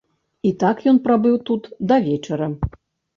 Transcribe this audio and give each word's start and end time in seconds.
І 0.51 0.53
так 0.61 0.79
ён 0.91 0.97
прабыў 1.07 1.35
тут 1.49 1.69
да 1.91 1.99
вечара. 2.07 2.49